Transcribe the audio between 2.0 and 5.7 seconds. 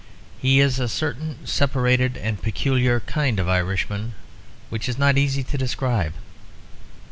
and peculiar kind of Irishman, which is not easy to